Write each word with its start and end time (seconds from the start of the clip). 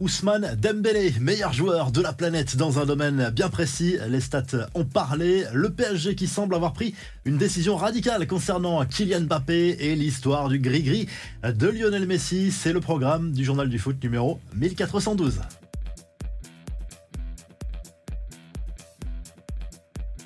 Ousmane 0.00 0.56
Dembélé, 0.56 1.12
meilleur 1.20 1.52
joueur 1.52 1.92
de 1.92 2.00
la 2.00 2.14
planète 2.14 2.56
dans 2.56 2.78
un 2.78 2.86
domaine 2.86 3.28
bien 3.34 3.50
précis. 3.50 3.98
Les 4.08 4.20
stats 4.20 4.68
ont 4.74 4.86
parlé. 4.86 5.44
Le 5.52 5.68
PSG 5.68 6.14
qui 6.14 6.26
semble 6.26 6.54
avoir 6.54 6.72
pris 6.72 6.94
une 7.26 7.36
décision 7.36 7.76
radicale 7.76 8.26
concernant 8.26 8.82
Kylian 8.86 9.20
Mbappé 9.22 9.76
et 9.78 9.94
l'histoire 9.94 10.48
du 10.48 10.58
gris-gris 10.58 11.06
de 11.44 11.68
Lionel 11.68 12.06
Messi. 12.06 12.50
C'est 12.50 12.72
le 12.72 12.80
programme 12.80 13.32
du 13.32 13.44
journal 13.44 13.68
du 13.68 13.78
foot 13.78 14.02
numéro 14.02 14.40
1412. 14.54 15.40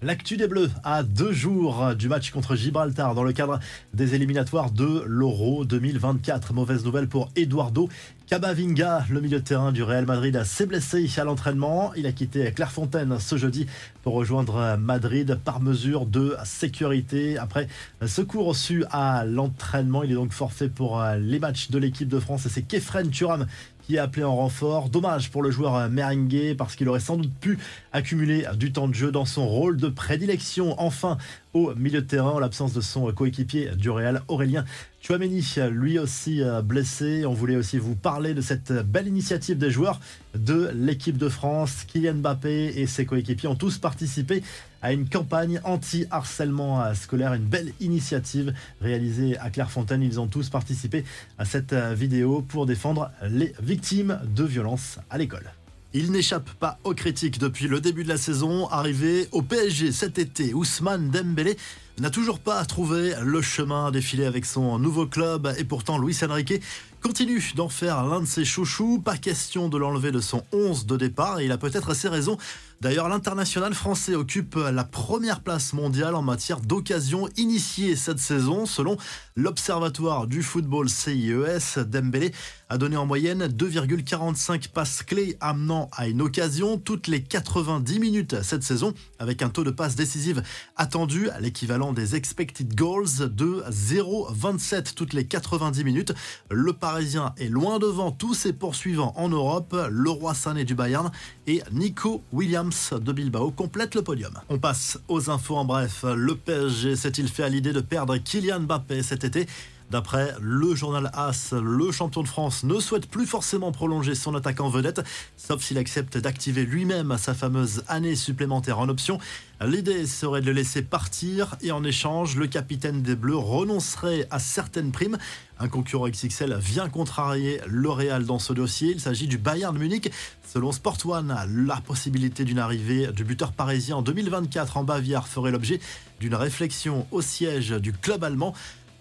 L'actu 0.05 0.37
des 0.37 0.49
Bleus 0.49 0.69
à 0.83 1.03
deux 1.03 1.33
jours 1.33 1.95
du 1.95 2.11
match 2.11 2.31
contre 2.31 2.57
Gibraltar 2.57 3.15
dans 3.15 3.25
le 3.25 3.33
cadre 3.33 3.59
des 3.95 4.15
éliminatoires 4.15 4.71
de 4.71 5.03
l'Euro 5.07 5.65
2024. 5.65 6.53
Mauvaise 6.53 6.85
nouvelle 6.85 7.09
pour 7.09 7.31
Eduardo 7.37 7.89
Camavinga, 8.27 9.07
le 9.11 9.23
milieu 9.23 9.39
de 9.39 9.45
terrain 9.45 9.73
du 9.73 9.83
Real 9.83 10.05
Madrid, 10.05 10.43
s'est 10.45 10.67
blessé 10.67 11.11
à 11.17 11.25
l'entraînement. 11.25 11.93
Il 11.95 12.07
a 12.07 12.13
quitté 12.13 12.53
Clairefontaine 12.53 13.19
ce 13.19 13.39
jeudi 13.39 13.67
pour 14.03 14.13
rejoindre 14.13 14.77
Madrid 14.79 15.39
par 15.43 15.61
mesure 15.61 16.05
de 16.05 16.37
sécurité. 16.45 17.39
Après 17.39 17.67
secours 18.07 18.47
reçu 18.47 18.85
à 18.91 19.25
l'entraînement, 19.25 20.03
il 20.03 20.13
est 20.13 20.17
donc 20.17 20.33
forfait 20.33 20.69
pour 20.69 21.03
les 21.19 21.39
matchs 21.39 21.71
de 21.71 21.79
l'équipe 21.79 22.09
de 22.09 22.19
France 22.19 22.45
et 22.45 22.51
c'est 22.51 22.63
Kefren 22.63 23.11
Turam 23.11 23.47
qui 23.87 23.97
est 23.97 23.99
appelé 23.99 24.25
en 24.25 24.37
renfort. 24.37 24.89
Dommage 24.89 25.31
pour 25.31 25.43
le 25.43 25.51
joueur 25.51 25.89
merengue 25.91 26.55
parce 26.57 26.77
qu'il 26.77 26.89
aurait 26.89 27.01
sans 27.01 27.17
doute 27.17 27.33
pu 27.41 27.59
accumuler 27.93 28.47
du 28.57 28.73
temps 28.73 28.89
de 28.89 28.95
jeu 28.95 29.11
dans 29.11 29.25
son 29.25 29.47
rôle 29.47 29.77
de 29.77 29.89
prédilection. 29.89 30.75
Enfin, 30.79 31.19
au 31.53 31.75
milieu 31.75 32.01
de 32.01 32.07
terrain, 32.07 32.31
en 32.31 32.39
l'absence 32.39 32.73
de 32.73 32.81
son 32.81 33.11
coéquipier 33.13 33.71
du 33.77 33.91
Real, 33.91 34.23
Aurélien 34.29 34.65
Chouameni, 35.07 35.45
lui 35.71 35.99
aussi 35.99 36.41
euh, 36.41 36.63
blessé. 36.63 37.27
On 37.27 37.35
voulait 37.35 37.57
aussi 37.57 37.77
vous 37.77 37.95
parler 37.95 38.33
de 38.33 38.41
cette 38.41 38.73
belle 38.73 39.07
initiative 39.07 39.59
des 39.59 39.71
joueurs 39.71 40.01
de 40.35 40.71
l'équipe 40.75 41.19
de 41.19 41.29
France. 41.29 41.85
Kylian 41.87 42.15
Mbappé 42.15 42.73
et 42.81 42.87
ses 42.87 43.05
coéquipiers 43.05 43.51
ont 43.51 43.55
tous 43.55 43.77
participé 43.77 44.43
à 44.81 44.95
une 44.95 45.07
campagne 45.07 45.61
anti-harcèlement 45.63 46.95
scolaire, 46.95 47.35
une 47.35 47.45
belle 47.45 47.75
initiative 47.81 48.55
réalisée 48.81 49.37
à 49.37 49.51
Clairefontaine. 49.51 50.03
Ils 50.03 50.21
ont 50.21 50.27
tous 50.27 50.49
participé 50.49 51.05
à 51.37 51.45
cette 51.45 51.75
vidéo 51.75 52.41
pour 52.41 52.65
défendre 52.65 53.11
les 53.29 53.53
victimes 53.61 54.19
de 54.35 54.45
violences 54.45 55.01
à 55.11 55.19
l'école. 55.19 55.53
Il 55.93 56.13
n'échappe 56.13 56.51
pas 56.55 56.79
aux 56.83 56.95
critiques 56.95 57.39
depuis 57.39 57.69
le 57.69 57.81
début 57.81 58.05
de 58.05 58.09
la 58.09 58.17
saison. 58.17 58.69
Arrivé 58.69 59.29
au 59.33 59.43
PSG 59.43 59.93
cet 59.93 60.19
été, 60.19 60.55
Ousmane 60.55 61.11
Dembélé 61.11 61.59
n'a 62.01 62.11
toujours 62.11 62.41
pas 62.41 62.65
trouvé 62.65 63.15
le 63.23 63.41
chemin 63.41 63.91
défilé 63.91 64.25
avec 64.25 64.45
son 64.45 64.79
nouveau 64.79 65.07
club 65.07 65.55
et 65.59 65.65
pourtant 65.65 65.99
Luis 65.99 66.19
Enrique 66.29 66.61
continue 67.05 67.53
d'en 67.55 67.69
faire 67.69 68.03
l'un 68.05 68.23
de 68.23 68.27
ses 68.27 68.47
chouchous. 68.47 68.99
Pas 68.99 69.19
question 69.19 69.69
de 69.69 69.77
l'enlever 69.77 70.11
de 70.11 70.21
son 70.21 70.43
11 70.53 70.87
de 70.87 70.97
départ 70.97 71.39
et 71.39 71.45
il 71.45 71.53
a 71.53 71.59
peut-être 71.59 71.93
ses 71.93 72.09
raisons. 72.09 72.39
D'ailleurs, 72.81 73.09
l'international 73.09 73.75
français 73.75 74.15
occupe 74.15 74.57
la 74.57 74.85
première 74.85 75.41
place 75.41 75.73
mondiale 75.73 76.15
en 76.15 76.23
matière 76.23 76.61
d'occasions 76.61 77.29
initiées 77.37 77.95
cette 77.97 78.19
saison. 78.19 78.67
Selon 78.67 78.97
l'Observatoire 79.37 80.27
du 80.27 80.43
football 80.43 80.89
CIES, 80.89 81.85
Dembélé 81.87 82.33
a 82.69 82.79
donné 82.79 82.97
en 82.97 83.07
moyenne 83.07 83.47
2,45 83.47 84.69
passes 84.71 85.03
clés 85.03 85.37
amenant 85.41 85.89
à 85.93 86.09
une 86.09 86.21
occasion 86.23 86.77
toutes 86.79 87.07
les 87.07 87.23
90 87.23 88.01
minutes 88.01 88.43
cette 88.43 88.63
saison, 88.65 88.93
avec 89.19 89.43
un 89.43 89.49
taux 89.49 89.65
de 89.65 89.71
passes 89.71 89.95
décisives 89.95 90.43
attendu 90.77 91.31
à 91.31 91.41
l'équivalent 91.41 91.84
des 91.93 92.17
expected 92.17 92.75
goals 92.75 93.29
de 93.31 93.63
0,27 93.69 94.95
toutes 94.95 95.13
les 95.13 95.27
90 95.27 95.85
minutes. 95.85 96.15
Le 96.51 96.73
Parisien 96.73 97.35
est 97.39 97.49
loin 97.49 97.79
devant 97.79 98.11
tous 98.11 98.35
ses 98.35 98.53
poursuivants 98.53 99.13
en 99.17 99.29
Europe, 99.29 99.77
le 99.91 100.11
roi 100.11 100.35
Sané 100.35 100.65
du 100.65 100.75
Bayern 100.75 101.11
et 101.47 101.63
Nico 101.73 102.23
Williams 102.33 102.95
de 103.01 103.13
Bilbao 103.13 103.51
complètent 103.51 103.95
le 103.95 104.03
podium. 104.03 104.33
On 104.49 104.59
passe 104.59 104.99
aux 105.09 105.31
infos 105.31 105.57
en 105.57 105.65
bref. 105.65 106.05
Le 106.05 106.35
PSG 106.35 106.97
s'est-il 106.97 107.29
fait 107.29 107.45
à 107.45 107.49
l'idée 107.49 107.73
de 107.73 107.81
perdre 107.81 108.17
Kylian 108.17 108.61
Mbappé 108.61 109.03
cet 109.03 109.25
été? 109.25 109.47
D'après 109.91 110.35
le 110.41 110.75
journal 110.75 111.11
AS, 111.13 111.53
le 111.53 111.93
champion 111.93 112.23
de 112.23 112.29
France 112.29 112.65
ne 112.65 112.81
souhaite 112.81 113.07
plus 113.07 113.27
forcément 113.27 113.71
prolonger 113.71 114.15
son 114.15 114.35
attaquant 114.35 114.69
vedette, 114.69 115.03
sauf 115.37 115.63
s'il 115.63 115.79
accepte 115.79 116.17
d'activer 116.19 116.65
lui-même 116.65 117.17
sa 117.19 117.35
fameuse 117.35 117.85
année 117.87 118.17
supplémentaire 118.17 118.79
en 118.79 118.89
option. 118.89 119.19
L'idée 119.61 120.07
serait 120.07 120.41
de 120.41 120.47
le 120.47 120.53
laisser 120.53 120.83
partir 120.83 121.57
et 121.61 121.71
en 121.71 121.85
échange, 121.85 122.37
le 122.37 122.47
capitaine 122.47 123.03
des 123.03 123.15
Bleus 123.15 123.37
renoncerait 123.37 124.27
à 124.31 124.39
certaines 124.39 124.91
primes. 124.91 125.19
Un 125.59 125.69
concurrent 125.69 126.09
XXL 126.09 126.57
vient 126.59 126.89
contrarier 126.89 127.61
le 127.67 127.89
Real 127.89 128.25
dans 128.25 128.41
ce 128.41 128.53
dossier. 128.53 128.91
Il 128.91 129.01
s'agit 129.01 129.29
du 129.29 129.39
Bayern 129.39 129.77
Munich. 129.79 130.11
Selon 130.53 130.73
Sport 130.73 130.99
One, 131.05 131.37
la 131.67 131.77
possibilité 131.77 132.45
d'une 132.45 132.59
arrivée 132.59 133.09
du 133.13 133.23
buteur 133.23 133.53
parisien 133.53 133.97
en 133.97 134.03
2024 134.03 134.77
en 134.77 134.85
Bavière 134.85 135.29
ferait 135.29 135.53
l'objet 135.53 135.79
d'une 136.21 136.35
réflexion 136.35 137.07
au 137.13 137.23
siège 137.23 137.71
du 137.71 137.93
club 137.93 138.25
allemand. 138.25 138.55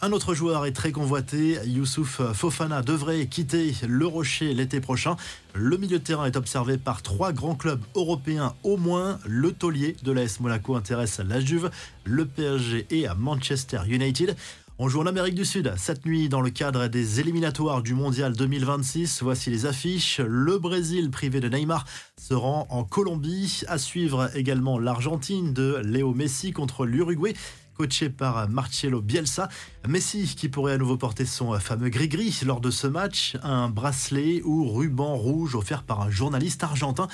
Un 0.05 0.11
autre 0.11 0.33
joueur 0.33 0.65
est 0.65 0.73
très 0.73 0.91
convoité. 0.91 1.59
Youssouf 1.65 2.19
Fofana 2.33 2.81
devrait 2.81 3.25
quitter 3.27 3.73
le 3.87 4.05
Rocher 4.05 4.53
l'été 4.53 4.81
prochain. 4.81 5.15
Le 5.53 5.77
milieu 5.77 5.97
de 5.97 6.03
terrain 6.03 6.25
est 6.25 6.35
observé 6.35 6.77
par 6.77 7.01
trois 7.01 7.31
grands 7.31 7.55
clubs 7.55 7.81
européens 7.95 8.53
au 8.63 8.75
moins. 8.75 9.17
Le 9.25 9.53
taulier 9.53 9.95
de 10.03 10.11
l'AS 10.11 10.41
Monaco 10.41 10.75
intéresse 10.75 11.21
la 11.25 11.39
Juve, 11.39 11.71
le 12.03 12.25
PSG 12.25 12.85
et 12.89 13.07
à 13.07 13.15
Manchester 13.15 13.79
United. 13.87 14.35
On 14.77 14.89
joue 14.89 14.99
en 14.99 15.05
Amérique 15.05 15.35
du 15.35 15.45
Sud 15.45 15.71
cette 15.77 16.05
nuit 16.05 16.27
dans 16.27 16.41
le 16.41 16.49
cadre 16.49 16.87
des 16.87 17.21
éliminatoires 17.21 17.81
du 17.81 17.93
Mondial 17.93 18.33
2026. 18.33 19.23
Voici 19.23 19.51
les 19.51 19.65
affiches. 19.65 20.19
Le 20.19 20.57
Brésil 20.57 21.11
privé 21.11 21.39
de 21.39 21.47
Neymar 21.47 21.85
se 22.19 22.33
rend 22.33 22.67
en 22.69 22.83
Colombie. 22.83 23.61
À 23.69 23.77
suivre 23.77 24.29
également 24.35 24.79
l'Argentine 24.79 25.53
de 25.53 25.79
Léo 25.81 26.13
Messi 26.13 26.51
contre 26.51 26.85
l'Uruguay 26.85 27.35
coaché 27.75 28.09
par 28.09 28.49
Marcelo 28.49 29.01
Bielsa. 29.01 29.49
Messi 29.87 30.35
qui 30.35 30.49
pourrait 30.49 30.73
à 30.73 30.77
nouveau 30.77 30.97
porter 30.97 31.25
son 31.25 31.59
fameux 31.59 31.89
gris-gris 31.89 32.41
lors 32.45 32.61
de 32.61 32.71
ce 32.71 32.87
match, 32.87 33.37
un 33.43 33.69
bracelet 33.69 34.41
ou 34.43 34.71
ruban 34.71 35.15
rouge 35.15 35.55
offert 35.55 35.83
par 35.83 36.01
un 36.01 36.09
journaliste 36.09 36.63
argentin 36.63 37.07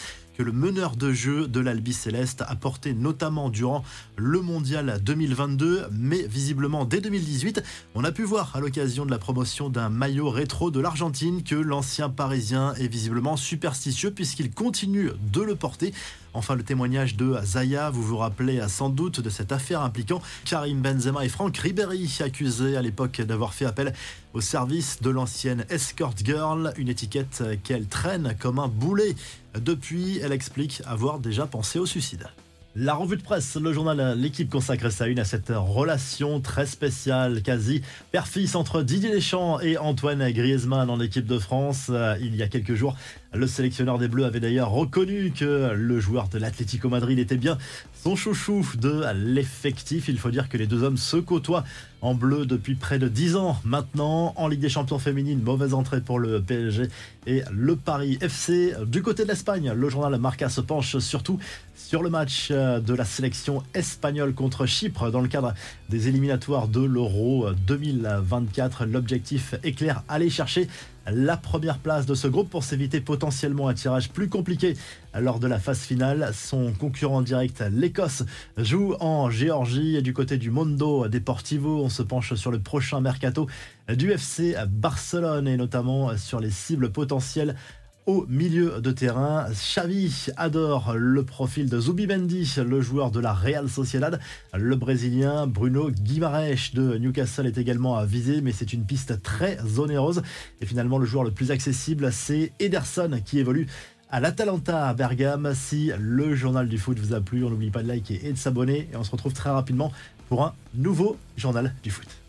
le 0.44 0.52
meneur 0.54 0.96
de 0.96 1.12
jeu 1.12 1.48
de 1.48 1.60
l'Albi 1.60 1.92
Céleste 1.92 2.44
a 2.48 2.56
porté 2.56 2.94
notamment 2.94 3.50
durant 3.50 3.84
le 4.16 4.42
Mondial 4.42 5.00
2022, 5.04 5.88
mais 5.92 6.24
visiblement 6.24 6.86
dès 6.86 7.02
2018, 7.02 7.62
on 7.94 8.06
a 8.06 8.12
pu 8.12 8.24
voir 8.24 8.56
à 8.56 8.62
l'occasion 8.62 9.06
de 9.06 9.12
la 9.12 9.18
promotion 9.18 9.70
d'un 9.70 9.90
maillot 9.90 10.30
rétro 10.30 10.72
de 10.72 10.80
l'Argentine 10.80 11.44
que 11.44 11.56
l'ancien 11.56 12.10
parisien 12.10 12.74
est 12.76 12.88
visiblement 12.88 13.36
superstitieux 13.36 14.12
puisqu'il 14.12 14.52
continue 14.52 15.12
de 15.34 15.42
le 15.42 15.56
porter. 15.56 15.94
Enfin, 16.34 16.56
le 16.56 16.64
témoignage 16.64 17.16
de 17.16 17.36
Zaya, 17.44 17.90
vous 17.90 18.04
vous 18.04 18.18
rappelez 18.18 18.62
sans 18.68 18.90
doute 18.90 19.20
de 19.20 19.30
cette 19.30 19.52
affaire 19.52 19.82
impliquant 19.82 20.22
Karim 20.46 20.80
Benzema 20.80 21.26
et 21.26 21.30
Franck 21.30 21.58
Ribéry, 21.58 22.20
accusés 22.24 22.78
à 22.78 22.82
l'époque 22.82 23.20
d'avoir 23.22 23.54
fait 23.54 23.66
appel 23.66 23.94
au 24.34 24.42
service 24.42 25.02
de 25.02 25.10
l'ancienne 25.10 25.66
escort 25.70 26.14
girl, 26.24 26.74
une 26.78 26.90
étiquette 26.90 27.44
qu'elle 27.64 27.88
traîne 27.88 28.36
comme 28.40 28.60
un 28.60 28.68
boulet. 28.68 29.16
Depuis, 29.60 30.20
elle 30.20 30.32
explique 30.32 30.82
avoir 30.86 31.20
déjà 31.20 31.46
pensé 31.48 31.80
au 31.80 31.86
suicide. 31.86 32.28
La 32.76 32.94
revue 32.94 33.18
de 33.18 33.24
presse, 33.24 33.56
le 33.56 33.74
journal 33.74 34.18
L'équipe 34.18 34.50
consacre 34.50 34.92
sa 34.92 35.08
une 35.08 35.20
à 35.20 35.26
cette 35.26 35.52
relation 35.52 36.40
très 36.40 36.68
spéciale, 36.68 37.42
quasi 37.42 37.82
père-fils 38.12 38.54
entre 38.54 38.84
Didier 38.84 39.10
Deschamps 39.10 39.60
et 39.60 39.78
Antoine 39.80 40.32
Griezmann 40.32 40.90
en 40.90 41.00
équipe 41.02 41.26
de 41.26 41.40
France. 41.40 41.92
Il 42.22 42.36
y 42.36 42.44
a 42.44 42.48
quelques 42.48 42.76
jours, 42.76 42.96
le 43.34 43.46
sélectionneur 43.48 44.00
des 44.00 44.08
Bleus 44.08 44.26
avait 44.26 44.40
d'ailleurs 44.40 44.72
reconnu 44.72 45.32
que 45.32 45.72
le 45.74 46.00
joueur 46.00 46.30
de 46.30 46.40
l'Atlético 46.40 46.90
Madrid 46.90 47.20
était 47.20 47.38
bien 47.38 47.58
son 48.04 48.16
chouchou 48.16 48.66
de 48.78 49.04
l'effectif. 49.14 50.08
Il 50.08 50.18
faut 50.18 50.32
dire 50.32 50.50
que 50.50 50.58
les 50.58 50.66
deux 50.66 50.84
hommes 50.84 50.98
se 50.98 51.18
côtoient 51.18 51.64
en 52.02 52.16
bleu 52.16 52.46
depuis 52.46 52.76
près 52.76 52.98
de 52.98 53.08
10 53.08 53.36
ans 53.36 53.60
maintenant. 53.64 54.34
En 54.36 54.48
Ligue 54.48 54.62
des 54.62 54.70
Champions 54.70 55.00
féminines, 55.00 55.42
mauvaise 55.44 55.74
entrée 55.74 56.02
pour 56.02 56.18
le 56.18 56.42
PSG 56.42 56.88
et 57.28 57.44
le 57.52 57.76
Paris 57.76 58.18
FC. 58.22 58.74
Du 58.88 59.04
côté 59.04 59.24
de 59.24 59.28
l'Espagne, 59.28 59.72
le 59.76 59.90
journal 59.90 60.18
Marca 60.20 60.50
se 60.50 60.62
penche 60.62 60.98
surtout 60.98 61.38
sur 61.76 62.02
le 62.02 62.10
match 62.10 62.52
de 62.52 62.94
la 62.94 63.06
sélection 63.06 63.64
espagnole 63.74 64.34
contre 64.34 64.66
Chypre 64.66 65.12
dans 65.12 65.22
le 65.22 65.28
cadre 65.28 65.54
des 65.90 66.08
éliminatoires 66.08 66.68
de 66.68 66.82
l'Euro 66.82 67.48
2024. 67.68 68.86
L'objectif 68.86 69.54
est 69.64 69.74
clair, 69.74 70.04
aller 70.08 70.30
chercher 70.30 70.68
la 71.12 71.38
première 71.38 71.78
place 71.80 72.06
de 72.06 72.16
ce 72.16 72.28
groupe 72.28 72.50
pour 72.50 72.64
s'éviter 72.64 73.02
potentiellement 73.02 73.68
un 73.68 73.74
tirage 73.74 74.10
plus 74.10 74.30
compliqué 74.30 74.76
lors 75.20 75.40
de 75.40 75.48
la 75.48 75.60
phase 75.60 75.80
finale. 75.80 76.32
Son 76.34 76.72
concurrent 76.74 77.22
direct, 77.22 77.64
l'Écosse, 77.72 78.24
joue 78.58 78.96
en 79.00 79.30
Géorgie 79.30 79.96
et 79.96 80.02
du 80.02 80.14
côté 80.14 80.38
du 80.38 80.52
Mondo 80.52 81.08
Deportivo. 81.08 81.84
On 81.84 81.90
se 81.90 82.04
penche 82.04 82.34
sur 82.36 82.52
le 82.52 82.60
prochain 82.60 83.02
mercato 83.02 83.48
du 83.88 84.12
FC 84.12 84.56
Barcelone 84.68 85.48
et 85.48 85.58
notamment 85.58 86.18
sur 86.18 86.40
les 86.40 86.52
cibles 86.52 86.92
potentielles 86.92 87.56
au 88.06 88.26
milieu 88.28 88.82
de 88.82 88.92
terrain. 88.92 89.48
Xavi 89.52 90.28
adore 90.38 90.94
le 90.96 91.24
profil 91.24 91.70
de 91.70 91.80
Zubimendi, 91.80 92.52
le 92.66 92.82
joueur 92.82 93.12
de 93.12 93.20
la 93.20 93.34
Real 93.34 93.70
Sociedad. 93.70 94.20
Le 94.54 94.76
Brésilien 94.76 95.48
Bruno 95.48 95.92
Guimaraes 95.92 96.72
de 96.74 96.98
Newcastle 96.98 97.48
est 97.48 97.58
également 97.58 98.04
visé, 98.06 98.42
mais 98.42 98.52
c'est 98.52 98.74
une 98.74 98.86
piste 98.86 99.22
très 99.22 99.80
onéreuse. 99.80 100.22
Et 100.62 100.66
finalement, 100.66 100.98
le 100.98 101.06
joueur 101.06 101.24
le 101.24 101.32
plus 101.32 101.52
accessible, 101.52 102.12
c'est 102.12 102.52
Ederson 102.60 103.22
qui 103.24 103.40
évolue 103.40 103.68
à 104.10 104.20
l'Atalanta 104.20 104.88
à 104.88 104.94
Bergame. 104.94 105.54
Si 105.56 105.92
le 106.00 106.36
journal 106.36 106.68
du 106.68 106.78
foot 106.78 107.00
vous 107.00 107.14
a 107.14 107.22
plu, 107.22 107.44
on 107.44 107.50
n'oublie 107.50 107.72
pas 107.72 107.84
de 107.84 107.88
liker 107.88 108.20
et 108.24 108.34
de 108.34 108.38
s'abonner. 108.38 108.90
Et 108.92 108.96
on 108.96 109.04
se 109.04 109.12
retrouve 109.12 109.34
très 109.34 109.50
rapidement 109.50 109.92
pour 110.28 110.44
un 110.44 110.54
nouveau 110.74 111.18
journal 111.38 111.74
du 111.84 111.92
foot. 111.92 112.20